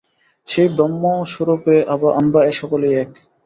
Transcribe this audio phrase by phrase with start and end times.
[0.47, 3.09] সেই ব্রহ্মস্বরূপে আমরা সকলেই এক।